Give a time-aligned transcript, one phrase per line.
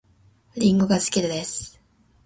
[0.55, 1.79] りんごが好きです